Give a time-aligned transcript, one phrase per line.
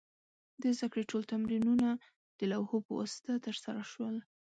[0.61, 1.87] د زده کړې ټول تمرینونه
[2.39, 4.15] د لوحو په واسطه ترسره شول.